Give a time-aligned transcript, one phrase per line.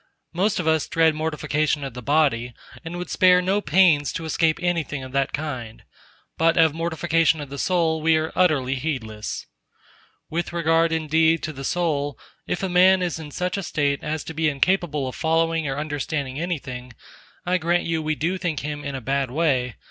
[0.33, 4.57] Most of us dread mortification of the body, and would spare no pains to escape
[4.59, 5.83] anything of that kind.
[6.39, 9.45] But of mortification of the soul we are utterly heedless.
[10.27, 12.17] With regard, indeed, to the soul,
[12.47, 15.77] if a man is in such a state as to be incapable of following or
[15.77, 16.93] understanding anything,
[17.45, 19.75] I grant you we do think him in a bad way.